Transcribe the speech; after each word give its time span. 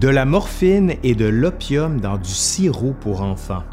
De 0.00 0.06
la 0.06 0.24
morphine 0.24 0.94
et 1.02 1.16
de 1.16 1.24
l'opium 1.24 2.00
dans 2.00 2.18
du 2.18 2.30
sirop 2.30 2.94
pour 3.00 3.20
enfants. 3.20 3.64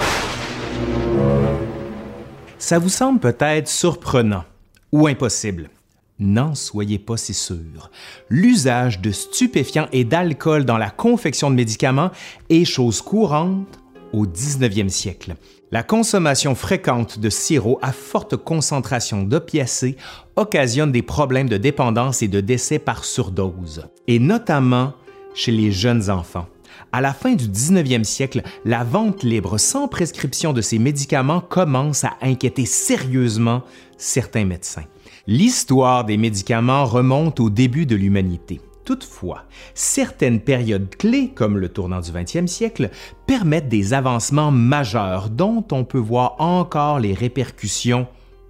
Ça 2.58 2.80
vous 2.80 2.90
semble 2.90 3.20
peut-être 3.20 3.68
surprenant 3.68 4.44
ou 4.92 5.06
impossible. 5.06 5.70
N'en 6.18 6.56
soyez 6.56 6.98
pas 6.98 7.18
si 7.18 7.36
sûr. 7.36 7.92
L'usage 8.32 9.02
de 9.02 9.12
stupéfiants 9.12 9.88
et 9.92 10.04
d'alcool 10.04 10.66
dans 10.66 10.80
la 10.80 10.90
confection 10.90 11.52
de 11.52 11.56
médicaments 11.56 12.10
est 12.50 12.66
chose 12.66 13.04
courante 13.04 13.80
au 14.12 14.26
19e 14.26 14.90
siècle. 14.90 15.36
La 15.72 15.84
consommation 15.84 16.56
fréquente 16.56 17.20
de 17.20 17.30
sirop 17.30 17.78
à 17.84 17.92
forte 17.92 18.36
concentration 18.36 19.22
d'opiacés 19.22 19.96
occasionne 20.38 20.92
des 20.92 21.04
problèmes 21.04 21.50
de 21.50 21.58
dépendance 21.58 22.24
et 22.24 22.28
de 22.28 22.42
décès 22.42 22.80
par 22.80 23.06
surdose, 23.06 23.86
et 24.08 24.18
notamment 24.18 24.94
chez 25.36 25.52
les 25.52 25.72
jeunes 25.72 26.10
enfants. 26.10 26.48
À 26.92 27.02
la 27.02 27.14
fin 27.14 27.34
du 27.36 27.48
19e 27.48 28.04
siècle, 28.04 28.42
la 28.64 28.84
vente 28.84 29.24
libre 29.24 29.58
sans 29.58 29.88
prescription 29.88 30.54
de 30.54 30.62
ces 30.62 30.80
médicaments 30.80 31.42
commence 31.42 32.04
à 32.04 32.14
inquiéter 32.22 32.66
sérieusement 32.66 33.64
certains 33.98 34.46
médecins. 34.46 34.86
L'histoire 35.28 36.06
des 36.06 36.18
médicaments 36.18 36.86
remonte 36.86 37.40
au 37.40 37.50
début 37.50 37.86
de 37.86 37.96
l'humanité. 37.96 38.62
Toutefois, 38.86 39.46
certaines 39.74 40.40
périodes 40.40 40.96
clés, 40.96 41.32
comme 41.34 41.58
le 41.58 41.70
tournant 41.70 42.02
du 42.02 42.12
20e 42.12 42.46
siècle, 42.46 42.92
permettent 43.26 43.68
des 43.68 43.94
avancements 43.94 44.52
majeurs 44.52 45.30
dont 45.32 45.66
on 45.72 45.84
peut 45.84 45.98
voir 45.98 46.36
encore 46.38 47.00
les 47.00 47.16
répercussions 47.16 48.08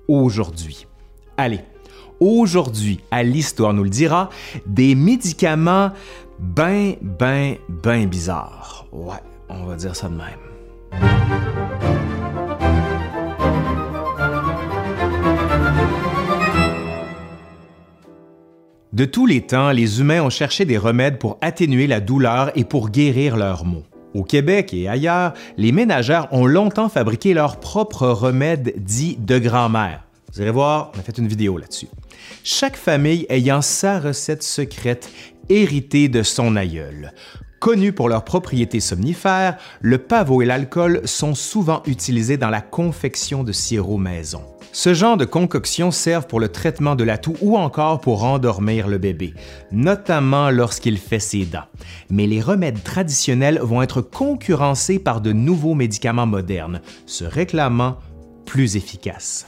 aujourd'hui. 0.09 0.87
Allez, 1.37 1.61
aujourd'hui, 2.19 2.99
à 3.11 3.23
l'Histoire 3.23 3.73
nous 3.73 3.83
le 3.83 3.89
dira, 3.89 4.29
des 4.65 4.93
médicaments 4.93 5.91
ben, 6.39 6.95
ben, 7.01 7.55
ben 7.69 8.07
bizarres. 8.07 8.85
Ouais, 8.91 9.15
on 9.49 9.65
va 9.65 9.75
dire 9.75 9.95
ça 9.95 10.09
de 10.09 10.15
même. 10.15 10.45
De 18.93 19.03
tous 19.03 19.25
les 19.25 19.41
temps, 19.41 19.71
les 19.71 19.99
humains 19.99 20.21
ont 20.21 20.29
cherché 20.29 20.63
des 20.63 20.77
remèdes 20.77 21.19
pour 21.19 21.37
atténuer 21.41 21.85
la 21.85 21.99
douleur 21.99 22.51
et 22.55 22.63
pour 22.63 22.89
guérir 22.89 23.35
leurs 23.35 23.65
maux. 23.65 23.83
Au 24.13 24.23
Québec 24.23 24.73
et 24.73 24.87
ailleurs, 24.87 25.33
les 25.57 25.73
ménagères 25.73 26.29
ont 26.31 26.45
longtemps 26.45 26.87
fabriqué 26.87 27.33
leurs 27.33 27.59
propres 27.59 28.07
remèdes 28.07 28.73
dits 28.77 29.17
de 29.19 29.37
grand-mère. 29.37 30.05
Vous 30.33 30.41
allez 30.41 30.51
voir, 30.51 30.91
on 30.95 30.99
a 30.99 31.01
fait 31.01 31.17
une 31.17 31.27
vidéo 31.27 31.57
là-dessus. 31.57 31.87
Chaque 32.43 32.77
famille 32.77 33.25
ayant 33.27 33.61
sa 33.61 33.99
recette 33.99 34.43
secrète 34.43 35.09
héritée 35.49 36.09
de 36.09 36.23
son 36.23 36.55
aïeul. 36.55 37.13
Connus 37.59 37.93
pour 37.93 38.09
leurs 38.09 38.25
propriétés 38.25 38.79
somnifères, 38.79 39.57
le 39.81 39.97
pavot 39.97 40.41
et 40.41 40.45
l'alcool 40.45 41.01
sont 41.05 41.33
souvent 41.33 41.81
utilisés 41.87 42.37
dans 42.37 42.49
la 42.49 42.61
confection 42.61 43.43
de 43.43 43.51
sirop 43.51 43.97
maison. 43.97 44.41
Ce 44.71 44.93
genre 44.93 45.15
de 45.15 45.23
concoctions 45.23 45.89
servent 45.89 46.27
pour 46.27 46.41
le 46.41 46.49
traitement 46.49 46.95
de 46.95 47.05
la 47.05 47.17
toux 47.17 47.37
ou 47.41 47.57
encore 47.57 48.01
pour 48.01 48.25
endormir 48.25 48.89
le 48.89 48.97
bébé, 48.97 49.33
notamment 49.71 50.51
lorsqu'il 50.51 50.97
fait 50.97 51.19
ses 51.19 51.45
dents. 51.45 51.63
Mais 52.09 52.27
les 52.27 52.41
remèdes 52.41 52.83
traditionnels 52.83 53.59
vont 53.63 53.81
être 53.81 54.01
concurrencés 54.01 54.99
par 54.99 55.21
de 55.21 55.31
nouveaux 55.31 55.75
médicaments 55.75 56.27
modernes, 56.27 56.81
se 57.05 57.23
réclamant 57.23 57.97
plus 58.45 58.75
efficaces. 58.75 59.47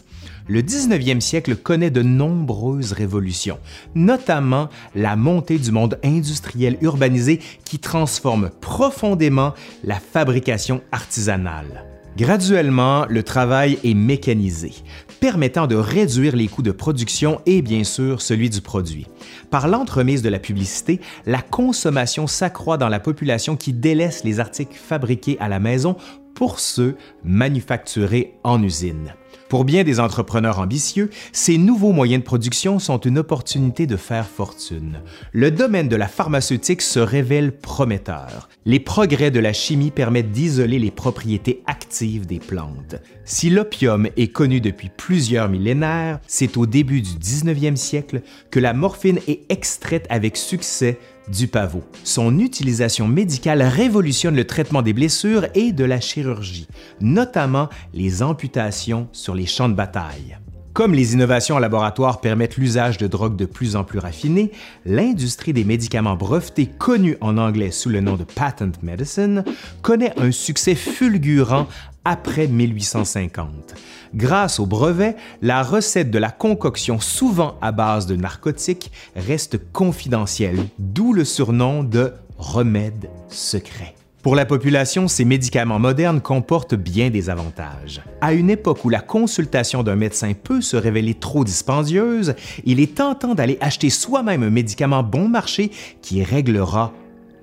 Le 0.50 0.62
19e 0.62 1.20
siècle 1.20 1.58
connaît 1.58 1.90
de 1.90 2.02
nombreuses 2.02 2.94
révolutions, 2.94 3.60
notamment 3.96 4.70
la 4.96 5.18
montée 5.18 5.58
du 5.58 5.72
monde 5.72 6.00
industriel 6.04 6.78
urbanisé 6.82 7.40
qui 7.66 7.80
transforme 7.80 8.50
profondément 8.62 9.54
la 9.84 10.00
fabrication 10.00 10.82
artisanale. 10.94 11.86
Graduellement, 12.18 13.06
le 13.10 13.22
travail 13.22 13.78
est 13.84 13.94
mécanisé, 13.94 14.72
permettant 15.20 15.68
de 15.68 15.76
réduire 15.76 16.36
les 16.36 16.48
coûts 16.48 16.64
de 16.64 16.72
production 16.72 17.42
et 17.46 17.62
bien 17.62 17.84
sûr 17.84 18.22
celui 18.22 18.50
du 18.50 18.62
produit. 18.62 19.06
Par 19.52 19.68
l'entremise 19.68 20.24
de 20.24 20.30
la 20.30 20.40
publicité, 20.40 21.00
la 21.26 21.42
consommation 21.42 22.26
s'accroît 22.26 22.78
dans 22.78 22.90
la 22.90 23.00
population 23.00 23.56
qui 23.56 23.74
délaisse 23.74 24.24
les 24.24 24.40
articles 24.40 24.76
fabriqués 24.76 25.38
à 25.40 25.50
la 25.50 25.60
maison 25.60 25.96
pour 26.34 26.60
ceux 26.60 26.96
manufacturés 27.24 28.34
en 28.44 28.64
usine. 28.64 29.14
Pour 29.50 29.64
bien 29.64 29.86
des 29.86 30.02
entrepreneurs 30.02 30.60
ambitieux, 30.60 31.10
ces 31.32 31.58
nouveaux 31.58 31.94
moyens 31.94 32.22
de 32.22 32.26
production 32.26 32.80
sont 32.80 33.00
une 33.00 33.18
opportunité 33.18 33.88
de 33.88 33.96
faire 33.96 34.28
fortune. 34.28 35.00
Le 35.32 35.52
domaine 35.52 35.88
de 35.88 35.96
la 35.96 36.10
pharmaceutique 36.10 36.82
se 36.82 37.00
révèle 37.00 37.54
prometteur. 37.54 38.50
Les 38.66 38.82
progrès 38.82 39.32
de 39.32 39.40
la 39.40 39.54
chimie 39.54 39.92
permettent 39.92 40.32
d'isoler 40.32 40.80
les 40.80 40.92
propriétés 40.92 41.64
actives 41.66 42.26
des 42.26 42.40
plantes. 42.40 42.98
Si 43.24 43.50
l'opium 43.50 44.10
est 44.18 44.34
connu 44.34 44.60
depuis 44.60 44.90
plusieurs 44.90 45.48
millénaires, 45.48 46.20
c'est 46.28 46.58
au 46.58 46.66
début 46.66 47.02
du 47.02 47.12
19e 47.12 47.78
siècle 47.78 48.24
que 48.52 48.60
la 48.60 48.74
morphine 48.74 49.20
est 49.30 49.50
extraite 49.50 50.08
avec 50.10 50.36
succès 50.36 51.00
du 51.32 51.48
pavot. 51.48 51.84
Son 52.04 52.40
utilisation 52.40 53.08
médicale 53.08 53.62
révolutionne 53.62 54.36
le 54.36 54.48
traitement 54.48 54.82
des 54.82 54.94
blessures 54.94 55.48
et 55.56 55.72
de 55.72 55.84
la 55.84 56.00
chirurgie, 56.00 56.68
notamment 57.02 57.70
les 57.94 58.24
amputations 58.24 59.08
sur 59.12 59.36
les 59.36 59.46
champs 59.46 59.70
de 59.70 59.74
bataille. 59.74 60.38
Comme 60.78 60.94
les 60.94 61.14
innovations 61.14 61.56
en 61.56 61.60
laboratoire 61.60 62.22
permettent 62.22 62.58
l'usage 62.58 63.00
de 63.00 63.08
drogues 63.08 63.36
de 63.36 63.48
plus 63.48 63.76
en 63.76 63.84
plus 63.84 63.98
raffinées, 63.98 64.52
l'industrie 64.86 65.52
des 65.52 65.64
médicaments 65.64 66.16
brevetés, 66.16 66.68
connue 66.68 67.18
en 67.20 67.40
anglais 67.40 67.72
sous 67.72 67.90
le 67.90 68.00
nom 68.00 68.16
de 68.16 68.24
patent 68.24 68.84
medicine, 68.84 69.44
connaît 69.82 70.14
un 70.20 70.32
succès 70.32 70.76
fulgurant 70.76 71.66
après 72.08 72.48
1850. 72.48 73.76
Grâce 74.16 74.62
au 74.62 74.66
brevet, 74.66 75.18
la 75.42 75.62
recette 75.62 76.10
de 76.10 76.18
la 76.18 76.30
concoction, 76.30 77.02
souvent 77.02 77.58
à 77.62 77.74
base 77.74 78.08
de 78.08 78.16
narcotiques, 78.16 78.92
reste 79.18 79.60
confidentielle, 79.74 80.68
d'où 80.80 81.12
le 81.12 81.26
surnom 81.26 81.84
de 81.84 82.14
remède 82.38 83.10
secret. 83.28 83.94
Pour 84.24 84.36
la 84.36 84.46
population, 84.46 85.10
ces 85.10 85.26
médicaments 85.26 85.80
modernes 85.80 86.22
comportent 86.22 86.76
bien 86.76 87.10
des 87.10 87.30
avantages. 87.30 88.02
À 88.22 88.34
une 88.34 88.50
époque 88.50 88.86
où 88.86 88.90
la 88.90 89.02
consultation 89.02 89.84
d'un 89.84 89.98
médecin 89.98 90.32
peut 90.32 90.62
se 90.62 90.78
révéler 90.78 91.14
trop 91.14 91.44
dispendieuse, 91.44 92.36
il 92.64 92.80
est 92.80 92.96
tentant 92.96 93.36
d'aller 93.36 93.58
acheter 93.60 93.90
soi-même 93.90 94.44
un 94.44 94.50
médicament 94.50 95.04
bon 95.04 95.28
marché 95.28 95.72
qui 96.02 96.24
réglera 96.24 96.94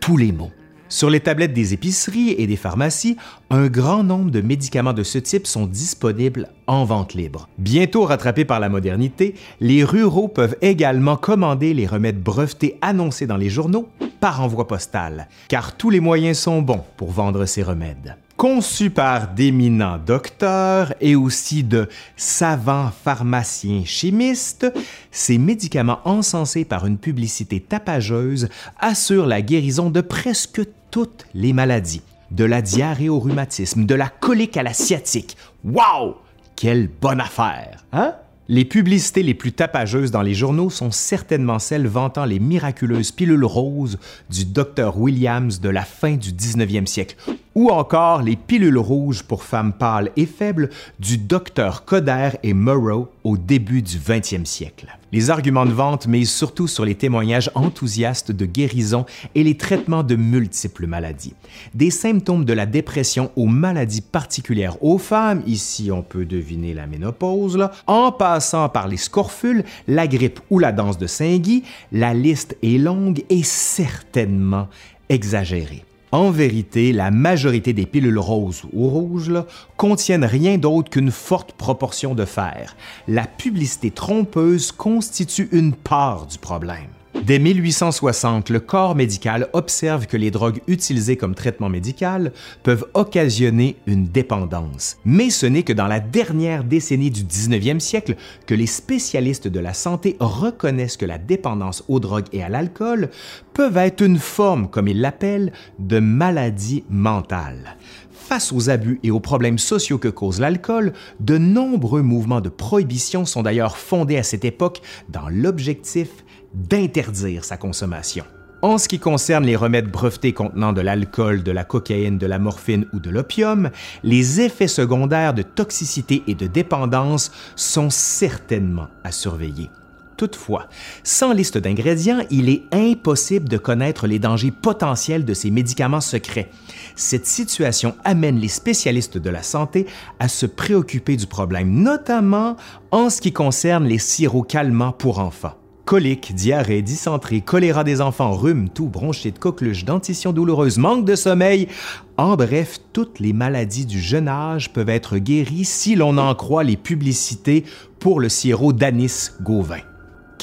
tous 0.00 0.16
les 0.16 0.32
maux. 0.32 0.50
Sur 0.88 1.10
les 1.10 1.20
tablettes 1.20 1.52
des 1.52 1.72
épiceries 1.72 2.34
et 2.38 2.46
des 2.46 2.56
pharmacies, 2.56 3.16
un 3.50 3.66
grand 3.68 4.04
nombre 4.04 4.30
de 4.30 4.40
médicaments 4.40 4.92
de 4.92 5.02
ce 5.02 5.18
type 5.18 5.46
sont 5.46 5.66
disponibles 5.66 6.48
en 6.66 6.84
vente 6.84 7.14
libre. 7.14 7.48
Bientôt 7.58 8.04
rattrapés 8.04 8.44
par 8.44 8.60
la 8.60 8.68
modernité, 8.68 9.34
les 9.60 9.82
ruraux 9.82 10.28
peuvent 10.28 10.56
également 10.60 11.16
commander 11.16 11.74
les 11.74 11.86
remèdes 11.86 12.22
brevetés 12.22 12.78
annoncés 12.82 13.26
dans 13.26 13.36
les 13.36 13.50
journaux 13.50 13.88
par 14.20 14.40
envoi 14.40 14.68
postal, 14.68 15.28
car 15.48 15.76
tous 15.76 15.90
les 15.90 16.00
moyens 16.00 16.38
sont 16.38 16.62
bons 16.62 16.84
pour 16.96 17.10
vendre 17.10 17.44
ces 17.46 17.62
remèdes. 17.62 18.16
Conçus 18.36 18.90
par 18.90 19.28
d'éminents 19.28 19.96
docteurs 19.96 20.92
et 21.00 21.14
aussi 21.14 21.62
de 21.62 21.88
savants 22.16 22.90
pharmaciens 22.90 23.84
chimistes, 23.84 24.66
ces 25.12 25.38
médicaments 25.38 26.00
encensés 26.04 26.64
par 26.64 26.84
une 26.84 26.98
publicité 26.98 27.60
tapageuse 27.60 28.48
assurent 28.80 29.26
la 29.26 29.40
guérison 29.40 29.88
de 29.88 30.00
presque 30.00 30.62
toutes 30.90 31.26
les 31.32 31.52
maladies, 31.52 32.02
de 32.32 32.44
la 32.44 32.60
diarrhée 32.60 33.08
au 33.08 33.20
rhumatisme, 33.20 33.86
de 33.86 33.94
la 33.94 34.08
colique 34.08 34.56
à 34.56 34.64
la 34.64 34.74
sciatique. 34.74 35.36
Wow! 35.64 36.16
Quelle 36.56 36.88
bonne 36.88 37.20
affaire, 37.20 37.84
hein? 37.92 38.14
Les 38.48 38.66
publicités 38.66 39.22
les 39.22 39.32
plus 39.32 39.52
tapageuses 39.52 40.10
dans 40.10 40.20
les 40.20 40.34
journaux 40.34 40.68
sont 40.68 40.90
certainement 40.90 41.58
celles 41.58 41.86
vantant 41.86 42.26
les 42.26 42.40
miraculeuses 42.40 43.10
pilules 43.10 43.44
roses 43.44 43.98
du 44.28 44.44
Dr 44.44 44.98
Williams 44.98 45.60
de 45.60 45.70
la 45.70 45.82
fin 45.82 46.16
du 46.16 46.30
19e 46.30 46.84
siècle, 46.84 47.16
ou 47.54 47.70
encore 47.70 48.22
les 48.22 48.36
pilules 48.36 48.78
rouges 48.78 49.22
pour 49.22 49.44
femmes 49.44 49.72
pâles 49.72 50.10
et 50.16 50.26
faibles 50.26 50.70
du 50.98 51.18
Dr 51.18 51.84
Coder 51.84 52.30
et 52.42 52.54
Murrow 52.54 53.08
au 53.22 53.36
début 53.36 53.82
du 53.82 53.98
20e 53.98 54.44
siècle. 54.44 54.86
Les 55.12 55.30
arguments 55.30 55.64
de 55.64 55.72
vente 55.72 56.08
misent 56.08 56.32
surtout 56.32 56.66
sur 56.66 56.84
les 56.84 56.96
témoignages 56.96 57.50
enthousiastes 57.54 58.32
de 58.32 58.46
guérison 58.46 59.06
et 59.34 59.44
les 59.44 59.56
traitements 59.56 60.02
de 60.02 60.16
multiples 60.16 60.86
maladies. 60.86 61.34
Des 61.72 61.90
symptômes 61.90 62.44
de 62.44 62.52
la 62.52 62.66
dépression 62.66 63.30
aux 63.36 63.46
maladies 63.46 64.00
particulières 64.00 64.82
aux 64.82 64.98
femmes, 64.98 65.42
ici 65.46 65.92
on 65.92 66.02
peut 66.02 66.24
deviner 66.24 66.74
la 66.74 66.86
ménopause, 66.86 67.68
en 67.86 68.10
passant 68.10 68.68
par 68.68 68.88
les 68.88 68.96
scorfules, 68.96 69.64
la 69.86 70.08
grippe 70.08 70.40
ou 70.50 70.58
la 70.58 70.72
danse 70.72 70.98
de 70.98 71.06
Saint-Guy, 71.06 71.62
la 71.92 72.12
liste 72.12 72.56
est 72.62 72.78
longue 72.78 73.24
et 73.30 73.44
certainement 73.44 74.68
exagérée. 75.08 75.84
En 76.14 76.30
vérité, 76.30 76.92
la 76.92 77.10
majorité 77.10 77.72
des 77.72 77.86
pilules 77.86 78.20
roses 78.20 78.62
ou 78.72 78.86
rouges 78.88 79.34
contiennent 79.76 80.24
rien 80.24 80.58
d'autre 80.58 80.88
qu'une 80.88 81.10
forte 81.10 81.54
proportion 81.54 82.14
de 82.14 82.24
fer. 82.24 82.76
La 83.08 83.26
publicité 83.26 83.90
trompeuse 83.90 84.70
constitue 84.70 85.48
une 85.50 85.72
part 85.72 86.26
du 86.26 86.38
problème. 86.38 86.86
Dès 87.22 87.38
1860, 87.38 88.50
le 88.50 88.60
corps 88.60 88.94
médical 88.94 89.48
observe 89.52 90.06
que 90.06 90.16
les 90.16 90.30
drogues 90.30 90.60
utilisées 90.66 91.16
comme 91.16 91.34
traitement 91.34 91.70
médical 91.70 92.32
peuvent 92.62 92.86
occasionner 92.92 93.76
une 93.86 94.06
dépendance. 94.06 94.98
Mais 95.06 95.30
ce 95.30 95.46
n'est 95.46 95.62
que 95.62 95.72
dans 95.72 95.86
la 95.86 96.00
dernière 96.00 96.64
décennie 96.64 97.10
du 97.10 97.22
19e 97.22 97.78
siècle 97.78 98.16
que 98.46 98.54
les 98.54 98.66
spécialistes 98.66 99.48
de 99.48 99.60
la 99.60 99.72
santé 99.72 100.16
reconnaissent 100.20 100.98
que 100.98 101.06
la 101.06 101.18
dépendance 101.18 101.84
aux 101.88 102.00
drogues 102.00 102.28
et 102.32 102.42
à 102.42 102.50
l'alcool 102.50 103.08
peuvent 103.54 103.78
être 103.78 104.02
une 104.02 104.18
forme, 104.18 104.68
comme 104.68 104.88
ils 104.88 105.00
l'appellent, 105.00 105.52
de 105.78 106.00
maladie 106.00 106.84
mentale. 106.90 107.76
Face 108.10 108.52
aux 108.52 108.70
abus 108.70 109.00
et 109.02 109.10
aux 109.10 109.20
problèmes 109.20 109.58
sociaux 109.58 109.98
que 109.98 110.08
cause 110.08 110.40
l'alcool, 110.40 110.94
de 111.20 111.36
nombreux 111.36 112.00
mouvements 112.00 112.40
de 112.40 112.48
prohibition 112.48 113.26
sont 113.26 113.42
d'ailleurs 113.42 113.76
fondés 113.76 114.16
à 114.16 114.22
cette 114.22 114.46
époque 114.46 114.80
dans 115.10 115.28
l'objectif 115.28 116.23
d'interdire 116.54 117.44
sa 117.44 117.56
consommation. 117.56 118.24
En 118.62 118.78
ce 118.78 118.88
qui 118.88 118.98
concerne 118.98 119.44
les 119.44 119.56
remèdes 119.56 119.90
brevetés 119.90 120.32
contenant 120.32 120.72
de 120.72 120.80
l'alcool, 120.80 121.42
de 121.42 121.52
la 121.52 121.64
cocaïne, 121.64 122.16
de 122.16 122.26
la 122.26 122.38
morphine 122.38 122.86
ou 122.94 122.98
de 122.98 123.10
l'opium, 123.10 123.68
les 124.02 124.40
effets 124.40 124.68
secondaires 124.68 125.34
de 125.34 125.42
toxicité 125.42 126.22
et 126.28 126.34
de 126.34 126.46
dépendance 126.46 127.30
sont 127.56 127.90
certainement 127.90 128.88
à 129.04 129.12
surveiller. 129.12 129.68
Toutefois, 130.16 130.68
sans 131.02 131.32
liste 131.32 131.58
d'ingrédients, 131.58 132.20
il 132.30 132.48
est 132.48 132.62
impossible 132.72 133.48
de 133.48 133.58
connaître 133.58 134.06
les 134.06 134.18
dangers 134.18 134.52
potentiels 134.52 135.24
de 135.24 135.34
ces 135.34 135.50
médicaments 135.50 136.00
secrets. 136.00 136.50
Cette 136.94 137.26
situation 137.26 137.96
amène 138.04 138.38
les 138.38 138.48
spécialistes 138.48 139.18
de 139.18 139.30
la 139.30 139.42
santé 139.42 139.86
à 140.20 140.28
se 140.28 140.46
préoccuper 140.46 141.16
du 141.16 141.26
problème, 141.26 141.70
notamment 141.70 142.56
en 142.92 143.10
ce 143.10 143.20
qui 143.20 143.32
concerne 143.32 143.84
les 143.84 143.98
sirops 143.98 144.46
calmants 144.46 144.92
pour 144.92 145.18
enfants. 145.18 145.58
Coliques, 145.84 146.34
diarrhée, 146.34 146.80
dysenterie, 146.80 147.42
choléra 147.42 147.84
des 147.84 148.00
enfants, 148.00 148.32
rhume, 148.32 148.70
toux, 148.70 148.88
bronchite, 148.88 149.38
coqueluche, 149.38 149.84
dentition 149.84 150.32
douloureuse, 150.32 150.78
manque 150.78 151.04
de 151.04 151.14
sommeil. 151.14 151.68
En 152.16 152.36
bref, 152.36 152.78
toutes 152.94 153.20
les 153.20 153.34
maladies 153.34 153.84
du 153.84 154.00
jeune 154.00 154.28
âge 154.28 154.72
peuvent 154.72 154.88
être 154.88 155.18
guéries 155.18 155.66
si 155.66 155.94
l'on 155.94 156.16
en 156.16 156.34
croit 156.34 156.64
les 156.64 156.78
publicités 156.78 157.64
pour 157.98 158.18
le 158.18 158.30
sirop 158.30 158.72
d'anis 158.72 159.32
Gauvin. 159.42 159.80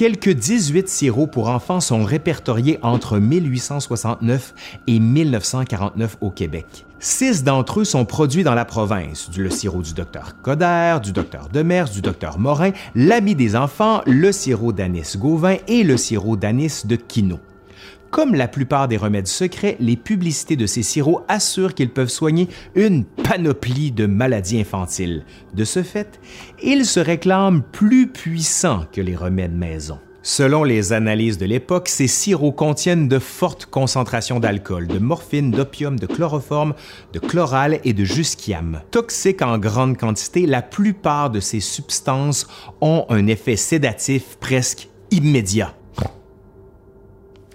Quelques 0.02 0.30
18 0.30 0.90
sirops 0.90 1.30
pour 1.30 1.48
enfants 1.50 1.80
sont 1.80 2.04
répertoriés 2.04 2.80
entre 2.82 3.20
1869 3.20 4.56
et 4.88 4.98
1949 4.98 6.18
au 6.22 6.32
Québec. 6.32 6.88
Six 6.98 7.44
d'entre 7.44 7.82
eux 7.82 7.84
sont 7.84 8.04
produits 8.04 8.44
dans 8.44 8.56
la 8.56 8.66
province, 8.66 9.30
le 9.38 9.52
sirop 9.52 9.84
du 9.84 9.94
docteur 9.94 10.42
Coder, 10.42 10.98
du 11.04 11.12
docteur 11.12 11.50
Demers, 11.54 11.88
du 11.88 12.02
docteur 12.02 12.40
Morin, 12.40 12.72
l'ami 12.96 13.36
des 13.36 13.56
enfants, 13.56 14.02
le 14.08 14.32
sirop 14.32 14.74
d'anis 14.74 15.18
Gauvin 15.18 15.58
et 15.68 15.84
le 15.84 15.98
sirop 15.98 16.36
d'anis 16.36 16.88
de 16.88 16.96
Quinault. 16.96 17.40
Comme 18.12 18.36
la 18.36 18.50
plupart 18.50 18.90
des 18.90 18.98
remèdes 18.98 19.28
secrets, 19.28 19.78
les 19.80 19.96
publicités 19.96 20.58
de 20.58 20.66
ces 20.66 20.84
sirops 20.84 21.24
assurent 21.30 21.74
qu'ils 21.74 21.92
peuvent 21.92 22.10
soigner 22.10 22.50
une 22.76 23.06
panoplie 23.06 23.94
de 23.94 24.06
maladies 24.06 24.60
infantiles. 24.60 25.24
De 25.54 25.64
ce 25.64 25.82
fait, 25.82 26.20
ils 26.62 26.86
se 26.86 27.00
réclament 27.00 27.64
plus 27.64 28.08
puissants 28.08 28.86
que 28.92 29.00
les 29.00 29.16
remèdes 29.16 29.56
maison. 29.56 29.98
Selon 30.24 30.66
les 30.66 30.92
analyses 30.92 31.38
de 31.38 31.46
l'époque, 31.46 31.88
ces 31.88 32.08
sirops 32.08 32.56
contiennent 32.56 33.08
de 33.08 33.18
fortes 33.18 33.66
concentrations 33.66 34.42
d'alcool, 34.42 34.88
de 34.88 35.00
morphine, 35.00 35.50
d'opium, 35.50 35.98
de 35.98 36.06
chloroforme, 36.06 36.76
de 37.14 37.20
chloral 37.20 37.80
et 37.86 37.94
de 37.94 38.04
jusquiam. 38.04 38.82
Toxiques 38.92 39.42
en 39.42 39.58
grande 39.58 39.98
quantité, 39.98 40.46
la 40.46 40.62
plupart 40.62 41.30
de 41.30 41.40
ces 41.40 41.62
substances 41.62 42.46
ont 42.82 43.06
un 43.08 43.26
effet 43.28 43.56
sédatif 43.56 44.38
presque 44.40 44.90
immédiat. 45.12 45.74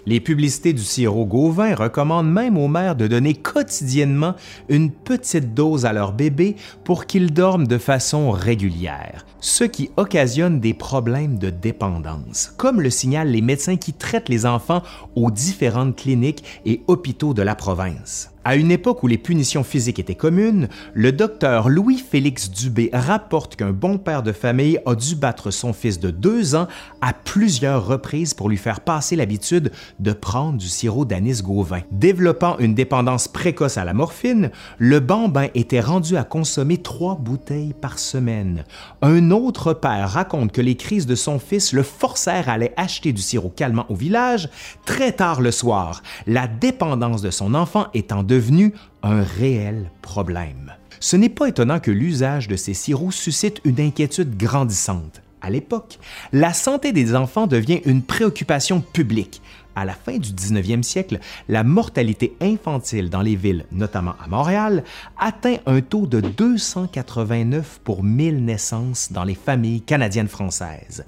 Les 0.07 0.21
publicités 0.21 0.71
du 0.71 0.83
sirop 0.83 1.25
Gauvin 1.25 1.75
recommandent 1.75 2.31
même 2.31 2.57
aux 2.57 2.69
mères 2.69 2.95
de 2.95 3.07
donner 3.07 3.33
quotidiennement 3.33 4.35
une 4.69 4.89
petite 4.89 5.53
dose 5.53 5.85
à 5.85 5.91
leur 5.91 6.13
bébé 6.13 6.55
pour 6.85 7.07
qu'ils 7.07 7.33
dorment 7.33 7.67
de 7.67 7.77
façon 7.77 8.31
régulière, 8.31 9.25
ce 9.41 9.65
qui 9.65 9.89
occasionne 9.97 10.61
des 10.61 10.73
problèmes 10.73 11.37
de 11.37 11.49
dépendance, 11.49 12.53
comme 12.55 12.79
le 12.79 12.89
signalent 12.89 13.27
les 13.27 13.41
médecins 13.41 13.75
qui 13.75 13.91
traitent 13.91 14.29
les 14.29 14.45
enfants 14.45 14.81
aux 15.17 15.29
différentes 15.29 15.97
cliniques 15.97 16.61
et 16.65 16.83
hôpitaux 16.87 17.33
de 17.33 17.41
la 17.41 17.55
province. 17.55 18.31
À 18.47 18.55
une 18.55 18.71
époque 18.71 19.03
où 19.03 19.07
les 19.07 19.17
punitions 19.17 19.65
physiques 19.65 19.99
étaient 19.99 20.15
communes, 20.15 20.69
le 20.93 21.11
docteur 21.11 21.67
Louis-Félix 21.67 22.49
Dubé 22.49 22.89
rapporte 22.93 23.57
qu'un 23.57 23.71
bon 23.71 23.97
père 23.97 24.23
de 24.23 24.31
famille 24.31 24.79
a 24.85 24.95
dû 24.95 25.15
battre 25.15 25.51
son 25.51 25.73
fils 25.73 25.99
de 25.99 26.11
deux 26.11 26.55
ans 26.55 26.69
à 27.01 27.11
plusieurs 27.11 27.85
reprises 27.85 28.33
pour 28.33 28.47
lui 28.47 28.55
faire 28.55 28.79
passer 28.79 29.17
l'habitude 29.17 29.73
de 29.99 30.13
prendre 30.13 30.57
du 30.57 30.69
sirop 30.69 31.03
d'anis 31.03 31.41
Gauvin. 31.43 31.81
Développant 31.91 32.57
une 32.59 32.73
dépendance 32.73 33.27
précoce 33.27 33.77
à 33.77 33.83
la 33.83 33.93
morphine, 33.93 34.49
le 34.77 35.01
bambin 35.01 35.47
était 35.53 35.81
rendu 35.81 36.15
à 36.15 36.23
consommer 36.23 36.77
trois 36.77 37.15
bouteilles 37.15 37.73
par 37.73 37.99
semaine. 37.99 38.63
Un 39.01 39.29
autre 39.31 39.73
père 39.73 40.09
raconte 40.09 40.53
que 40.53 40.61
les 40.61 40.75
crises 40.75 41.05
de 41.05 41.15
son 41.15 41.37
fils 41.37 41.73
le 41.73 41.83
forcèrent 41.83 42.47
à 42.47 42.53
aller 42.53 42.71
acheter 42.77 43.11
du 43.11 43.21
sirop 43.21 43.51
calmant 43.53 43.87
au 43.89 43.95
village 43.95 44.47
très 44.85 45.11
tard 45.11 45.41
le 45.41 45.51
soir, 45.51 46.01
la 46.27 46.47
dépendance 46.47 47.21
de 47.21 47.29
son 47.29 47.53
enfant 47.53 47.87
étant 47.93 48.23
devenu 48.37 48.71
un 49.01 49.23
réel 49.23 49.89
problème. 50.03 50.73
Ce 50.99 51.15
n'est 51.15 51.27
pas 51.27 51.49
étonnant 51.49 51.79
que 51.79 51.89
l'usage 51.89 52.47
de 52.47 52.55
ces 52.55 52.75
sirops 52.75 53.15
suscite 53.15 53.61
une 53.65 53.79
inquiétude 53.79 54.37
grandissante. 54.37 55.23
À 55.41 55.49
l'époque, 55.49 55.97
la 56.33 56.53
santé 56.53 56.91
des 56.91 57.15
enfants 57.15 57.47
devient 57.47 57.81
une 57.85 58.03
préoccupation 58.03 58.79
publique. 58.79 59.41
À 59.75 59.85
la 59.85 59.93
fin 59.93 60.19
du 60.19 60.29
19e 60.33 60.83
siècle, 60.83 61.19
la 61.49 61.63
mortalité 61.63 62.35
infantile 62.41 63.09
dans 63.09 63.23
les 63.23 63.35
villes, 63.35 63.65
notamment 63.71 64.13
à 64.23 64.27
Montréal, 64.27 64.83
atteint 65.19 65.57
un 65.65 65.81
taux 65.81 66.05
de 66.05 66.21
289 66.21 67.81
pour 67.83 68.03
1000 68.03 68.45
naissances 68.45 69.11
dans 69.11 69.23
les 69.23 69.35
familles 69.35 69.81
canadiennes 69.81 70.27
françaises 70.27 71.05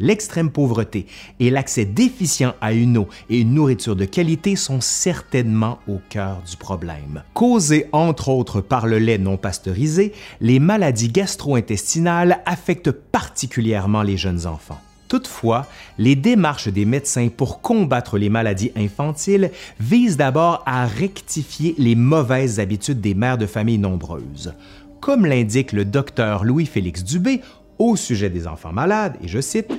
l'extrême 0.00 0.50
pauvreté 0.50 1.06
et 1.38 1.50
l'accès 1.50 1.84
déficient 1.84 2.54
à 2.60 2.72
une 2.72 2.98
eau 2.98 3.08
et 3.28 3.40
une 3.40 3.54
nourriture 3.54 3.94
de 3.94 4.04
qualité 4.04 4.56
sont 4.56 4.80
certainement 4.80 5.78
au 5.86 6.00
cœur 6.08 6.42
du 6.50 6.56
problème. 6.56 7.22
Causées 7.34 7.86
entre 7.92 8.30
autres 8.30 8.60
par 8.60 8.86
le 8.86 8.98
lait 8.98 9.18
non 9.18 9.36
pasteurisé, 9.36 10.12
les 10.40 10.58
maladies 10.58 11.10
gastro-intestinales 11.10 12.40
affectent 12.46 12.90
particulièrement 12.90 14.02
les 14.02 14.16
jeunes 14.16 14.46
enfants. 14.46 14.80
Toutefois, 15.08 15.66
les 15.98 16.14
démarches 16.14 16.68
des 16.68 16.84
médecins 16.84 17.28
pour 17.36 17.60
combattre 17.60 18.16
les 18.16 18.28
maladies 18.28 18.70
infantiles 18.76 19.50
visent 19.80 20.16
d'abord 20.16 20.62
à 20.66 20.86
rectifier 20.86 21.74
les 21.78 21.96
mauvaises 21.96 22.60
habitudes 22.60 23.00
des 23.00 23.14
mères 23.14 23.36
de 23.36 23.46
familles 23.46 23.78
nombreuses. 23.78 24.54
Comme 25.00 25.26
l'indique 25.26 25.72
le 25.72 25.84
docteur 25.84 26.44
Louis-Félix 26.44 27.02
Dubé, 27.02 27.40
au 27.80 27.96
sujet 27.96 28.30
des 28.30 28.46
enfants 28.46 28.72
malades, 28.72 29.16
et 29.24 29.26
je 29.26 29.40
cite, 29.40 29.72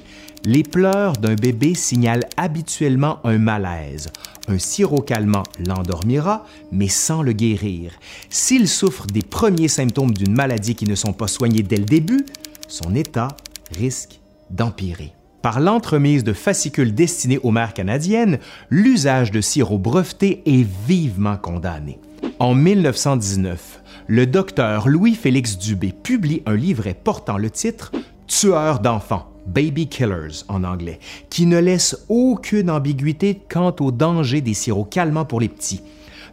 Les 0.44 0.64
pleurs 0.64 1.14
d'un 1.14 1.36
bébé 1.36 1.76
signalent 1.76 2.26
habituellement 2.36 3.20
un 3.24 3.38
malaise. 3.38 4.10
Un 4.48 4.58
sirop 4.58 5.02
calmant 5.02 5.44
l'endormira, 5.66 6.46
mais 6.72 6.88
sans 6.88 7.22
le 7.22 7.32
guérir. 7.32 7.94
S'il 8.30 8.68
souffre 8.68 9.06
des 9.06 9.22
premiers 9.22 9.68
symptômes 9.68 10.14
d'une 10.14 10.34
maladie 10.34 10.74
qui 10.74 10.86
ne 10.86 10.96
sont 10.96 11.14
pas 11.14 11.28
soignés 11.28 11.62
dès 11.62 11.78
le 11.78 11.86
début, 11.86 12.26
son 12.68 12.96
état 12.96 13.30
risque 13.78 14.20
d'empirer. 14.50 15.14
Par 15.44 15.60
l'entremise 15.60 16.24
de 16.24 16.34
fascicules 16.34 16.96
destinés 16.96 17.40
aux 17.44 17.52
mères 17.52 17.76
canadiennes, 17.76 18.40
l'usage 18.72 19.32
de 19.32 19.42
sirop 19.42 19.78
breveté 19.78 20.42
est 20.48 20.68
vivement 20.88 21.38
condamné. 21.38 22.00
En 22.40 22.56
1919, 22.56 23.71
le 24.12 24.28
docteur 24.28 24.90
Louis-Félix 24.90 25.58
Dubé 25.58 25.94
publie 25.94 26.44
un 26.46 26.58
livret 26.58 26.94
portant 27.02 27.38
le 27.38 27.50
titre 27.50 27.94
Tueur 28.28 28.82
d'enfants. 28.82 29.32
Baby 29.48 29.88
Killers 29.88 30.44
en 30.50 30.66
anglais, 30.66 31.00
qui 31.30 31.46
ne 31.46 31.58
laisse 31.58 31.96
aucune 32.10 32.70
ambiguïté 32.70 33.40
quant 33.50 33.74
au 33.80 33.90
danger 33.92 34.42
des 34.42 34.54
sirops 34.54 34.90
calmants 34.90 35.24
pour 35.24 35.40
les 35.40 35.48
petits. 35.48 35.82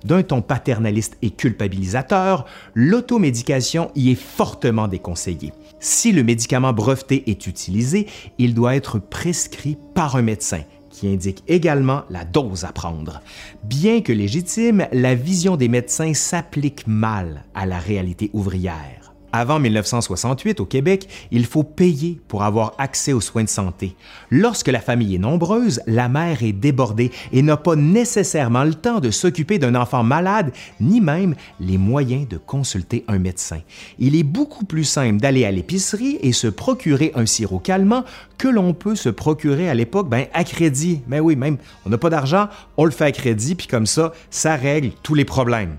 D'un 0.05 0.25
ton 0.25 0.43
paternaliste 0.43 1.19
et 1.23 1.31
culpabilisateur, 1.31 2.47
l'automédication 2.75 3.93
y 3.95 4.11
est 4.11 4.21
fortement 4.21 4.89
déconseillée. 4.89 5.53
Si 5.79 6.11
le 6.11 6.25
médicament 6.25 6.73
breveté 6.73 7.31
est 7.31 7.47
utilisé, 7.47 8.09
il 8.39 8.55
doit 8.55 8.75
être 8.75 8.99
prescrit 8.99 9.79
par 9.95 10.17
un 10.17 10.23
médecin 10.23 10.63
qui 10.99 11.07
indique 11.07 11.45
également 11.47 12.03
la 12.11 12.25
dose 12.25 12.65
à 12.65 12.73
prendre. 12.73 13.21
Bien 13.63 14.01
que 14.01 14.13
légitime, 14.13 14.89
la 14.91 15.15
vision 15.15 15.57
des 15.57 15.69
médecins 15.69 16.13
s'applique 16.13 16.89
mal 16.89 17.45
à 17.55 17.67
la 17.67 17.79
réalité 17.79 18.31
ouvrière. 18.33 19.08
Avant 19.33 19.59
1968, 19.59 20.61
au 20.61 20.65
Québec, 20.65 21.07
il 21.31 21.45
faut 21.45 21.63
payer 21.63 22.19
pour 22.29 22.43
avoir 22.43 22.73
accès 22.79 23.13
aux 23.13 23.21
soins 23.21 23.45
de 23.45 23.49
santé. 23.49 23.95
Lorsque 24.31 24.69
la 24.69 24.81
famille 24.81 25.15
est 25.15 25.19
nombreuse, 25.19 25.83
la 25.87 26.09
mère 26.09 26.43
est 26.43 26.53
débordée 26.53 27.11
et 27.33 27.43
n'a 27.43 27.59
pas 27.59 27.77
nécessairement 27.77 28.65
le 28.65 28.75
temps 28.75 29.01
de 29.01 29.11
s'occuper 29.11 29.59
d'un 29.59 29.75
enfant 29.75 30.03
malade, 30.03 30.53
ni 30.81 31.03
même 31.03 31.35
les 31.61 31.77
moyens 31.77 32.27
de 32.27 32.39
consulter 32.39 33.05
un 33.07 33.19
médecin. 33.19 33.61
Il 33.99 34.17
est 34.17 34.23
beaucoup 34.23 34.65
plus 34.65 34.85
simple 34.85 35.21
d'aller 35.21 35.45
à 35.45 35.51
l'épicerie 35.51 36.19
et 36.23 36.33
se 36.33 36.47
procurer 36.47 37.13
un 37.15 37.27
sirop 37.27 37.59
calmant 37.59 38.05
que 38.39 38.49
l'on 38.49 38.73
peut 38.73 38.97
se 38.97 39.11
procurer 39.11 39.69
à 39.69 39.75
l'époque 39.75 40.09
ben, 40.09 40.27
à 40.33 40.45
crédit. 40.45 41.03
Mais 41.07 41.21
oui, 41.21 41.37
même, 41.37 41.59
on 41.85 41.91
n'a 41.91 41.99
pas 41.99 42.11
d'argent, 42.11 42.49
on 42.77 42.87
le 42.87 42.91
fait 42.93 43.05
à 43.05 43.13
crédit, 43.13 43.55
puis 43.55 43.67
comme 43.67 43.87
ça, 43.87 44.13
ça 44.31 44.57
règle 44.57 44.93
tous 45.03 45.15
les 45.15 45.25
problèmes. 45.25 45.77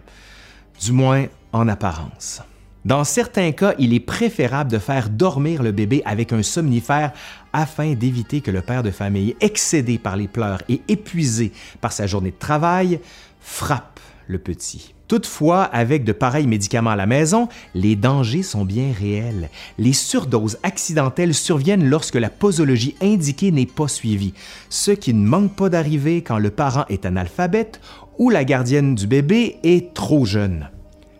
Du 0.82 0.91
moins 0.91 1.25
en 1.51 1.68
apparence. 1.68 2.41
Dans 2.86 3.04
certains 3.04 3.52
cas, 3.52 3.74
il 3.78 3.94
est 3.94 4.00
préférable 4.00 4.72
de 4.72 4.78
faire 4.78 5.10
dormir 5.10 5.64
le 5.64 5.74
bébé 5.74 6.02
avec 6.06 6.32
un 6.32 6.44
somnifère 6.44 7.12
afin 7.52 7.94
d'éviter 7.94 8.40
que 8.40 8.52
le 8.52 8.62
père 8.62 8.84
de 8.84 8.92
famille, 8.92 9.36
excédé 9.42 9.98
par 9.98 10.16
les 10.16 10.30
pleurs 10.30 10.62
et 10.70 10.82
épuisé 10.88 11.52
par 11.82 11.92
sa 11.92 12.08
journée 12.08 12.32
de 12.32 12.40
travail, 12.40 13.02
frappe 13.42 14.00
le 14.28 14.38
petit. 14.38 14.94
Toutefois, 15.10 15.64
avec 15.64 16.06
de 16.06 16.14
pareils 16.14 16.48
médicaments 16.48 16.92
à 16.92 16.96
la 16.96 17.08
maison, 17.08 17.50
les 17.74 17.96
dangers 17.96 18.44
sont 18.44 18.64
bien 18.64 18.94
réels. 18.98 19.50
Les 19.78 19.94
surdoses 19.94 20.60
accidentelles 20.64 21.34
surviennent 21.34 21.90
lorsque 21.90 22.16
la 22.16 22.30
posologie 22.30 22.96
indiquée 23.02 23.52
n'est 23.52 23.66
pas 23.66 23.88
suivie, 23.88 24.36
ce 24.70 24.92
qui 24.92 25.14
ne 25.14 25.28
manque 25.28 25.56
pas 25.56 25.70
d'arriver 25.70 26.22
quand 26.22 26.38
le 26.38 26.52
parent 26.52 26.86
est 26.90 27.06
analphabète 27.06 27.82
ou 28.20 28.30
la 28.30 28.46
gardienne 28.46 28.96
du 28.96 29.08
bébé 29.08 29.58
est 29.64 29.94
trop 29.94 30.26
jeune. 30.26 30.70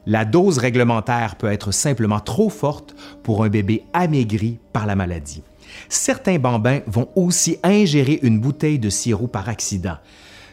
La 0.10 0.25
dose 0.25 0.58
réglementaire 0.58 1.36
peut 1.36 1.51
être 1.51 1.72
simplement 1.72 2.20
trop 2.20 2.50
forte 2.50 2.96
pour 3.22 3.44
un 3.44 3.50
bébé 3.50 3.84
amaigri 3.94 4.58
par 4.74 4.88
la 4.88 4.96
maladie. 4.96 5.44
Certains 5.88 6.39
bambins 6.39 6.80
vont 6.88 7.10
aussi 7.16 7.58
ingérer 7.62 8.18
une 8.24 8.39
bouteille 8.39 8.80
de 8.80 8.89
sirop 8.89 9.28
par 9.28 9.50
accident, 9.50 9.98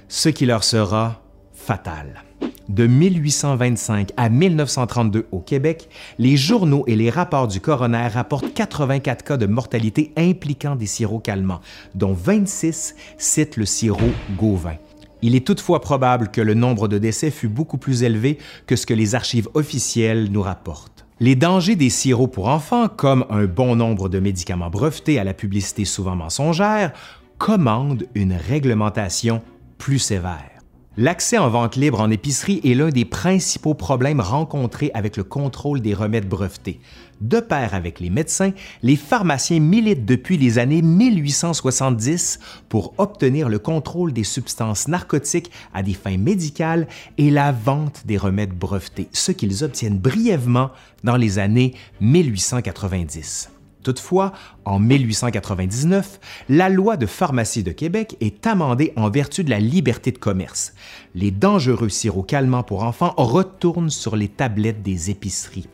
ce 0.08 0.28
qui 0.28 0.44
leur 0.44 0.62
sera 0.62 1.22
fatal. 1.54 2.22
De 2.68 2.86
1825 2.86 4.10
à 4.18 4.28
1932 4.28 5.26
au 5.32 5.38
Québec, 5.38 5.88
les 6.18 6.36
journaux 6.36 6.84
et 6.86 6.94
les 6.94 7.08
rapports 7.08 7.48
du 7.48 7.62
coroner 7.62 8.08
rapportent 8.08 8.52
84 8.52 9.24
cas 9.24 9.36
de 9.38 9.46
mortalité 9.46 10.12
impliquant 10.18 10.76
des 10.76 10.84
sirops 10.84 11.22
calmants, 11.22 11.62
dont 11.94 12.12
26 12.12 12.94
citent 13.16 13.56
le 13.56 13.64
sirop 13.64 14.12
Gauvin. 14.36 14.76
Il 15.22 15.34
est 15.34 15.46
toutefois 15.46 15.80
probable 15.80 16.28
que 16.28 16.40
le 16.40 16.54
nombre 16.54 16.88
de 16.88 16.98
décès 16.98 17.30
fut 17.30 17.48
beaucoup 17.48 17.78
plus 17.78 18.02
élevé 18.02 18.38
que 18.66 18.76
ce 18.76 18.86
que 18.86 18.94
les 18.94 19.14
archives 19.14 19.48
officielles 19.54 20.30
nous 20.30 20.42
rapportent. 20.42 21.06
Les 21.18 21.34
dangers 21.34 21.76
des 21.76 21.88
sirops 21.88 22.32
pour 22.32 22.48
enfants, 22.48 22.88
comme 22.88 23.24
un 23.30 23.46
bon 23.46 23.74
nombre 23.76 24.10
de 24.10 24.18
médicaments 24.18 24.68
brevetés 24.68 25.18
à 25.18 25.24
la 25.24 25.32
publicité 25.32 25.86
souvent 25.86 26.14
mensongère, 26.14 26.92
commandent 27.38 28.06
une 28.14 28.34
réglementation 28.34 29.42
plus 29.78 29.98
sévère. 29.98 30.55
L'accès 30.98 31.36
en 31.36 31.50
vente 31.50 31.76
libre 31.76 32.00
en 32.00 32.10
épicerie 32.10 32.62
est 32.64 32.72
l'un 32.72 32.88
des 32.88 33.04
principaux 33.04 33.74
problèmes 33.74 34.20
rencontrés 34.20 34.90
avec 34.94 35.18
le 35.18 35.24
contrôle 35.24 35.82
des 35.82 35.92
remèdes 35.92 36.26
brevetés. 36.26 36.80
De 37.20 37.38
pair 37.40 37.74
avec 37.74 38.00
les 38.00 38.08
médecins, 38.08 38.52
les 38.82 38.96
pharmaciens 38.96 39.60
militent 39.60 40.06
depuis 40.06 40.38
les 40.38 40.58
années 40.58 40.80
1870 40.80 42.38
pour 42.70 42.94
obtenir 42.96 43.50
le 43.50 43.58
contrôle 43.58 44.14
des 44.14 44.24
substances 44.24 44.88
narcotiques 44.88 45.50
à 45.74 45.82
des 45.82 45.92
fins 45.92 46.16
médicales 46.16 46.88
et 47.18 47.30
la 47.30 47.52
vente 47.52 48.06
des 48.06 48.16
remèdes 48.16 48.56
brevetés, 48.56 49.08
ce 49.12 49.32
qu'ils 49.32 49.64
obtiennent 49.64 49.98
brièvement 49.98 50.70
dans 51.04 51.16
les 51.16 51.38
années 51.38 51.74
1890. 52.00 53.50
Toutefois, 53.86 54.32
en 54.64 54.80
1899, 54.80 56.18
la 56.48 56.68
loi 56.68 56.96
de 56.96 57.06
pharmacie 57.06 57.62
de 57.62 57.70
Québec 57.70 58.16
est 58.20 58.44
amendée 58.44 58.92
en 58.96 59.08
vertu 59.10 59.44
de 59.44 59.50
la 59.50 59.60
liberté 59.60 60.10
de 60.10 60.18
commerce. 60.18 60.74
Les 61.14 61.30
dangereux 61.30 61.88
sirops 61.88 62.26
calmants 62.26 62.64
pour 62.64 62.82
enfants 62.82 63.14
retournent 63.16 63.90
sur 63.90 64.16
les 64.16 64.26
tablettes 64.26 64.82
des 64.82 65.10
épiceries. 65.10 65.68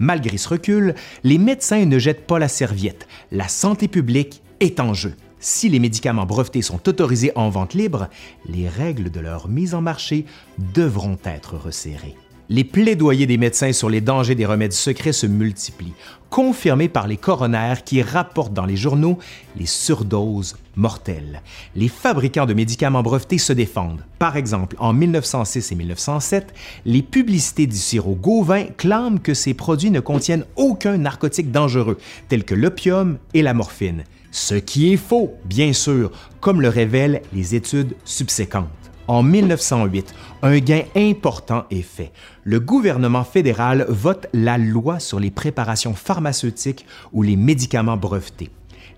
Malgré 0.00 0.38
ce 0.38 0.48
recul, 0.48 0.96
les 1.22 1.38
médecins 1.38 1.86
ne 1.86 2.00
jettent 2.00 2.26
pas 2.26 2.40
la 2.40 2.48
serviette. 2.48 3.06
La 3.30 3.46
santé 3.46 3.86
publique 3.86 4.42
est 4.58 4.80
en 4.80 4.92
jeu. 4.92 5.14
Si 5.38 5.68
les 5.68 5.78
médicaments 5.78 6.26
brevetés 6.26 6.62
sont 6.62 6.88
autorisés 6.88 7.30
en 7.36 7.48
vente 7.48 7.74
libre, 7.74 8.08
les 8.44 8.68
règles 8.68 9.12
de 9.12 9.20
leur 9.20 9.46
mise 9.46 9.76
en 9.76 9.82
marché 9.82 10.26
devront 10.74 11.18
être 11.24 11.54
resserrées. 11.54 12.16
Les 12.54 12.64
plaidoyers 12.64 13.24
des 13.24 13.38
médecins 13.38 13.72
sur 13.72 13.88
les 13.88 14.02
dangers 14.02 14.34
des 14.34 14.44
remèdes 14.44 14.74
secrets 14.74 15.14
se 15.14 15.26
multiplient, 15.26 15.94
confirmés 16.28 16.90
par 16.90 17.08
les 17.08 17.16
coronaires 17.16 17.82
qui 17.82 18.02
rapportent 18.02 18.52
dans 18.52 18.66
les 18.66 18.76
journaux 18.76 19.18
les 19.56 19.64
surdoses 19.64 20.58
mortelles. 20.76 21.40
Les 21.74 21.88
fabricants 21.88 22.44
de 22.44 22.52
médicaments 22.52 23.02
brevetés 23.02 23.38
se 23.38 23.54
défendent. 23.54 24.04
Par 24.18 24.36
exemple, 24.36 24.76
en 24.78 24.92
1906 24.92 25.72
et 25.72 25.74
1907, 25.76 26.52
les 26.84 27.00
publicités 27.00 27.66
du 27.66 27.78
sirop 27.78 28.16
Gauvin 28.16 28.64
clament 28.76 29.16
que 29.16 29.32
ces 29.32 29.54
produits 29.54 29.90
ne 29.90 30.00
contiennent 30.00 30.44
aucun 30.56 30.98
narcotique 30.98 31.52
dangereux, 31.52 31.96
tel 32.28 32.44
que 32.44 32.54
l'opium 32.54 33.16
et 33.32 33.40
la 33.40 33.54
morphine. 33.54 34.04
Ce 34.30 34.56
qui 34.56 34.92
est 34.92 34.98
faux, 34.98 35.32
bien 35.46 35.72
sûr, 35.72 36.12
comme 36.42 36.60
le 36.60 36.68
révèlent 36.68 37.22
les 37.32 37.54
études 37.54 37.96
subséquentes. 38.04 38.81
En 39.12 39.22
1908, 39.22 40.14
un 40.40 40.58
gain 40.58 40.84
important 40.96 41.66
est 41.70 41.82
fait. 41.82 42.12
Le 42.44 42.60
gouvernement 42.60 43.24
fédéral 43.24 43.84
vote 43.90 44.26
la 44.32 44.56
loi 44.56 45.00
sur 45.00 45.20
les 45.20 45.30
préparations 45.30 45.92
pharmaceutiques 45.92 46.86
ou 47.12 47.20
les 47.22 47.36
médicaments 47.36 47.98
brevetés. 47.98 48.48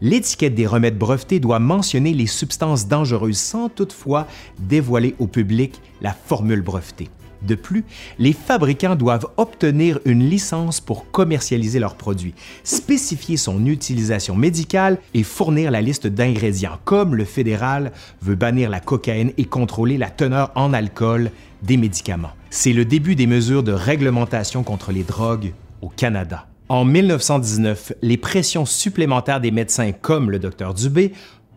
L'étiquette 0.00 0.54
des 0.54 0.68
remèdes 0.68 0.98
brevetés 0.98 1.40
doit 1.40 1.58
mentionner 1.58 2.14
les 2.14 2.28
substances 2.28 2.86
dangereuses 2.86 3.38
sans 3.38 3.68
toutefois 3.68 4.28
dévoiler 4.60 5.16
au 5.18 5.26
public 5.26 5.80
la 6.00 6.12
formule 6.12 6.62
brevetée. 6.62 7.10
De 7.44 7.54
plus, 7.54 7.84
les 8.18 8.32
fabricants 8.32 8.96
doivent 8.96 9.26
obtenir 9.36 9.98
une 10.04 10.28
licence 10.28 10.80
pour 10.80 11.10
commercialiser 11.10 11.78
leurs 11.78 11.96
produits, 11.96 12.34
spécifier 12.62 13.36
son 13.36 13.66
utilisation 13.66 14.34
médicale 14.34 14.98
et 15.12 15.22
fournir 15.22 15.70
la 15.70 15.82
liste 15.82 16.06
d'ingrédients, 16.06 16.78
comme 16.84 17.14
le 17.14 17.24
fédéral 17.24 17.92
veut 18.22 18.34
bannir 18.34 18.70
la 18.70 18.80
cocaïne 18.80 19.32
et 19.36 19.44
contrôler 19.44 19.98
la 19.98 20.10
teneur 20.10 20.52
en 20.54 20.72
alcool 20.72 21.30
des 21.62 21.76
médicaments. 21.76 22.32
C'est 22.50 22.72
le 22.72 22.84
début 22.84 23.14
des 23.14 23.26
mesures 23.26 23.62
de 23.62 23.72
réglementation 23.72 24.62
contre 24.62 24.92
les 24.92 25.02
drogues 25.02 25.52
au 25.82 25.88
Canada. 25.88 26.46
En 26.68 26.84
1919, 26.84 27.92
les 28.00 28.16
pressions 28.16 28.64
supplémentaires 28.64 29.40
des 29.40 29.50
médecins 29.50 29.92
comme 29.92 30.30
le 30.30 30.38
Dr 30.38 30.72
Dubé 30.72 31.12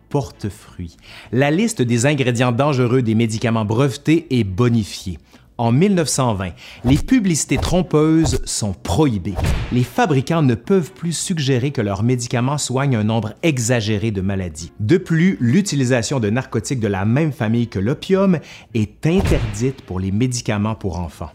portent 0.08 0.48
fruit. 0.48 0.96
La 1.32 1.50
liste 1.50 1.82
des 1.82 2.06
ingrédients 2.06 2.52
dangereux 2.52 3.02
des 3.02 3.14
médicaments 3.14 3.64
brevetés 3.64 4.26
est 4.30 4.44
bonifiée. 4.44 5.18
En 5.60 5.72
1920, 5.72 6.50
les 6.84 6.98
publicités 6.98 7.56
trompeuses 7.56 8.40
sont 8.44 8.72
prohibées. 8.72 9.34
Les 9.72 9.82
fabricants 9.82 10.42
ne 10.42 10.54
peuvent 10.54 10.92
plus 10.92 11.12
suggérer 11.12 11.72
que 11.72 11.80
leurs 11.80 12.04
médicaments 12.04 12.58
soignent 12.58 12.96
un 12.96 13.02
nombre 13.02 13.34
exagéré 13.42 14.12
de 14.12 14.20
maladies. 14.20 14.70
De 14.78 14.98
plus, 14.98 15.36
l'utilisation 15.40 16.20
de 16.20 16.30
narcotiques 16.30 16.78
de 16.78 16.86
la 16.86 17.04
même 17.04 17.32
famille 17.32 17.66
que 17.66 17.80
l'opium 17.80 18.38
est 18.74 19.04
interdite 19.04 19.82
pour 19.82 19.98
les 19.98 20.12
médicaments 20.12 20.76
pour 20.76 21.00
enfants. 21.00 21.32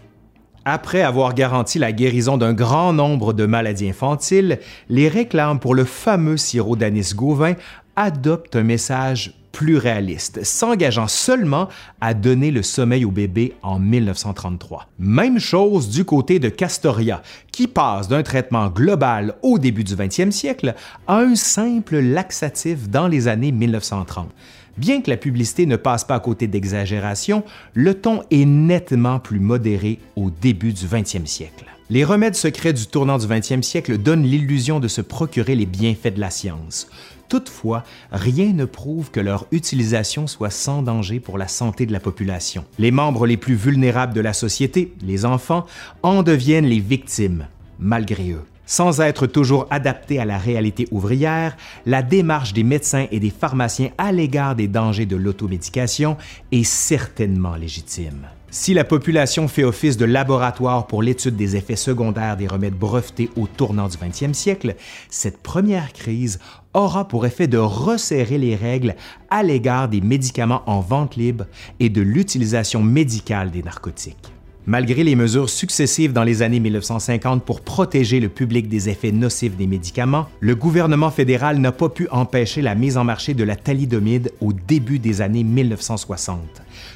Après 0.63 1.01
avoir 1.01 1.33
garanti 1.33 1.77
la 1.77 1.91
guérison 1.91 2.37
d'un 2.37 2.53
grand 2.53 2.93
nombre 2.93 3.33
de 3.33 3.45
maladies 3.45 3.89
infantiles, 3.89 4.59
les 4.87 5.09
réclames 5.09 5.59
pour 5.59 5.75
le 5.75 5.83
fameux 5.83 6.37
sirop 6.37 6.77
d'anis 6.77 7.13
Gauvin 7.13 7.55
adoptent 7.97 8.55
un 8.55 8.63
message 8.63 9.42
plus 9.53 9.77
réaliste, 9.77 10.43
s'engageant 10.43 11.07
seulement 11.07 11.69
à 12.01 12.13
donner 12.13 12.51
le 12.51 12.63
sommeil 12.63 13.05
au 13.05 13.11
bébé 13.11 13.53
en 13.61 13.79
1933. 13.79 14.89
Même 14.99 15.39
chose 15.39 15.87
du 15.87 16.03
côté 16.03 16.39
de 16.39 16.49
Castoria, 16.49 17.21
qui 17.53 17.67
passe 17.67 18.09
d'un 18.09 18.23
traitement 18.23 18.67
global 18.67 19.35
au 19.43 19.59
début 19.59 19.85
du 19.85 19.95
20e 19.95 20.31
siècle 20.31 20.73
à 21.07 21.19
un 21.19 21.35
simple 21.35 21.99
laxatif 21.99 22.89
dans 22.89 23.07
les 23.07 23.29
années 23.29 23.51
1930. 23.53 24.29
Bien 24.75 25.01
que 25.01 25.11
la 25.11 25.17
publicité 25.17 25.67
ne 25.67 25.75
passe 25.75 26.03
pas 26.03 26.15
à 26.15 26.19
côté 26.19 26.47
d'exagération, 26.47 27.43
le 27.75 27.93
ton 27.93 28.23
est 28.31 28.45
nettement 28.45 29.19
plus 29.19 29.39
modéré 29.39 29.99
au 30.15 30.31
début 30.31 30.73
du 30.73 30.85
20e 30.85 31.27
siècle. 31.27 31.65
Les 31.91 32.03
remèdes 32.03 32.33
secrets 32.33 32.73
du 32.73 32.87
tournant 32.87 33.19
du 33.19 33.27
20e 33.27 33.61
siècle 33.61 33.99
donnent 33.99 34.23
l'illusion 34.23 34.79
de 34.79 34.87
se 34.87 35.01
procurer 35.01 35.53
les 35.53 35.67
bienfaits 35.67 36.15
de 36.15 36.21
la 36.21 36.31
science. 36.31 36.87
Toutefois, 37.29 37.83
rien 38.11 38.53
ne 38.53 38.65
prouve 38.65 39.11
que 39.11 39.19
leur 39.19 39.47
utilisation 39.51 40.27
soit 40.27 40.49
sans 40.49 40.83
danger 40.83 41.19
pour 41.19 41.37
la 41.37 41.47
santé 41.47 41.85
de 41.85 41.91
la 41.91 41.99
population. 41.99 42.65
Les 42.77 42.91
membres 42.91 43.25
les 43.25 43.37
plus 43.37 43.55
vulnérables 43.55 44.13
de 44.13 44.21
la 44.21 44.33
société, 44.33 44.93
les 45.01 45.25
enfants, 45.25 45.65
en 46.03 46.23
deviennent 46.23 46.65
les 46.65 46.79
victimes, 46.79 47.47
malgré 47.79 48.31
eux. 48.31 48.43
Sans 48.65 49.01
être 49.01 49.27
toujours 49.27 49.67
adapté 49.71 50.19
à 50.19 50.25
la 50.25 50.37
réalité 50.37 50.87
ouvrière, 50.91 51.57
la 51.85 52.01
démarche 52.01 52.53
des 52.53 52.63
médecins 52.63 53.07
et 53.11 53.19
des 53.19 53.29
pharmaciens 53.29 53.89
à 53.97 54.11
l'égard 54.11 54.55
des 54.55 54.67
dangers 54.67 55.05
de 55.05 55.17
l'automédication 55.17 56.17
est 56.51 56.63
certainement 56.63 57.55
légitime. 57.55 58.27
Si 58.55 58.75
la 58.75 58.83
population 58.83 59.47
fait 59.47 59.63
office 59.63 59.97
de 59.97 60.05
laboratoire 60.05 60.85
pour 60.85 61.01
l'étude 61.01 61.35
des 61.35 61.55
effets 61.55 61.75
secondaires 61.75 62.37
des 62.37 62.45
remèdes 62.45 62.77
brevetés 62.77 63.31
au 63.35 63.47
tournant 63.47 63.87
du 63.87 63.97
20e 63.97 64.33
siècle, 64.33 64.75
cette 65.09 65.41
première 65.41 65.91
crise 65.91 66.37
aura 66.75 67.07
pour 67.07 67.25
effet 67.25 67.47
de 67.47 67.57
resserrer 67.57 68.37
les 68.37 68.55
règles 68.55 68.93
à 69.31 69.41
l'égard 69.41 69.89
des 69.89 70.01
médicaments 70.01 70.61
en 70.67 70.81
vente 70.81 71.15
libre 71.15 71.47
et 71.79 71.89
de 71.89 72.01
l'utilisation 72.01 72.83
médicale 72.83 73.49
des 73.49 73.63
narcotiques. 73.63 74.31
Malgré 74.67 75.03
les 75.03 75.15
mesures 75.15 75.49
successives 75.49 76.13
dans 76.13 76.23
les 76.23 76.43
années 76.43 76.59
1950 76.59 77.43
pour 77.43 77.61
protéger 77.61 78.19
le 78.19 78.29
public 78.29 78.69
des 78.69 78.87
effets 78.87 79.11
nocifs 79.11 79.57
des 79.57 79.67
médicaments, 79.67 80.27
le 80.39 80.55
gouvernement 80.55 81.09
fédéral 81.09 81.57
n'a 81.57 81.71
pas 81.71 81.89
pu 81.89 82.07
empêcher 82.11 82.61
la 82.61 82.75
mise 82.75 82.97
en 82.97 83.03
marché 83.03 83.33
de 83.33 83.43
la 83.43 83.55
thalidomide 83.55 84.31
au 84.41 84.53
début 84.53 84.99
des 84.99 85.21
années 85.21 85.43
1960. 85.43 86.37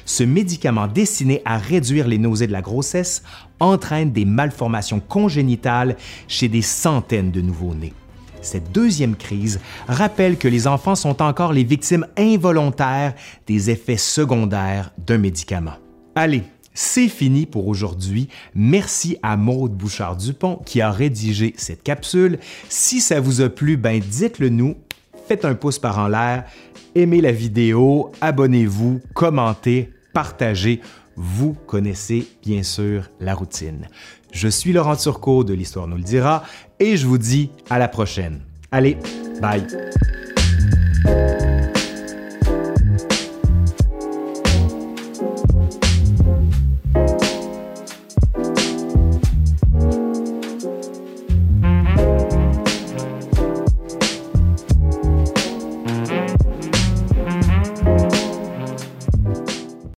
Ce 0.08 0.24
médicament 0.24 0.86
destiné 0.86 1.42
à 1.44 1.58
réduire 1.58 2.08
les 2.08 2.16
nausées 2.16 2.46
de 2.46 2.52
la 2.52 2.62
grossesse 2.62 3.22
entraîne 3.60 4.10
des 4.10 4.24
malformations 4.24 5.00
congénitales 5.00 5.98
chez 6.28 6.48
des 6.48 6.62
centaines 6.62 7.30
de 7.30 7.42
nouveau-nés. 7.42 7.92
Cette 8.40 8.72
deuxième 8.72 9.16
crise 9.16 9.60
rappelle 9.86 10.38
que 10.38 10.48
les 10.48 10.66
enfants 10.66 10.94
sont 10.94 11.20
encore 11.20 11.52
les 11.52 11.62
victimes 11.62 12.06
involontaires 12.16 13.12
des 13.46 13.68
effets 13.68 13.98
secondaires 13.98 14.92
d'un 14.96 15.18
médicament. 15.18 15.76
Allez, 16.14 16.44
c'est 16.72 17.08
fini 17.08 17.44
pour 17.44 17.68
aujourd'hui. 17.68 18.28
Merci 18.54 19.18
à 19.22 19.36
Maude 19.36 19.76
Bouchard-Dupont 19.76 20.62
qui 20.64 20.80
a 20.80 20.90
rédigé 20.90 21.52
cette 21.58 21.82
capsule. 21.82 22.38
Si 22.70 23.02
ça 23.02 23.20
vous 23.20 23.42
a 23.42 23.50
plu, 23.50 23.76
ben 23.76 24.00
dites-le 24.00 24.48
nous. 24.48 24.74
Faites 25.26 25.44
un 25.44 25.54
pouce 25.54 25.78
par 25.78 25.98
en 25.98 26.08
l'air, 26.08 26.44
aimez 26.94 27.20
la 27.20 27.32
vidéo, 27.32 28.10
abonnez-vous, 28.22 29.02
commentez, 29.12 29.92
partagez. 30.18 30.80
Vous 31.14 31.52
connaissez 31.52 32.26
bien 32.44 32.64
sûr 32.64 33.08
la 33.20 33.36
routine. 33.36 33.86
Je 34.32 34.48
suis 34.48 34.72
Laurent 34.72 34.96
Turcot 34.96 35.44
de 35.44 35.54
l'Histoire 35.54 35.86
nous 35.86 35.96
le 35.96 36.02
dira 36.02 36.42
et 36.80 36.96
je 36.96 37.06
vous 37.06 37.18
dis 37.18 37.50
à 37.70 37.78
la 37.78 37.86
prochaine. 37.86 38.40
Allez, 38.72 38.98
bye. 39.40 39.64